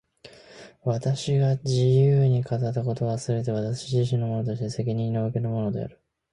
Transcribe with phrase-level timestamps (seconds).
[0.83, 6.01] 私が自由に語った言葉は、すべて私自身のものとして私の責任におけるものである。